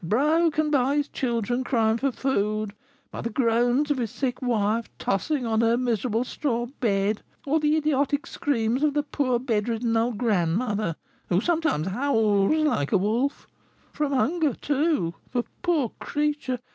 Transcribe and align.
broken 0.03 0.71
by 0.71 0.95
his 0.97 1.07
children 1.09 1.63
crying 1.63 1.95
for 1.95 2.11
food, 2.11 2.73
by 3.11 3.21
the 3.21 3.29
groans 3.29 3.91
of 3.91 3.97
his 3.99 4.09
sick 4.09 4.41
wife 4.41 4.89
tossing 4.97 5.45
on 5.45 5.61
her 5.61 5.77
miserable 5.77 6.23
straw 6.23 6.65
bed, 6.79 7.21
or 7.45 7.59
the 7.59 7.75
idiotic 7.77 8.25
screams 8.25 8.81
of 8.81 8.95
the 8.95 9.03
poor 9.03 9.37
bedridden 9.37 9.95
old 9.95 10.17
grandmother, 10.17 10.95
who 11.29 11.39
sometimes 11.39 11.85
howls 11.85 12.51
like 12.51 12.91
a 12.91 12.97
wolf, 12.97 13.45
from 13.93 14.11
hunger, 14.11 14.55
too, 14.55 15.13
for, 15.29 15.43
poor 15.61 15.89
creature! 15.99 16.57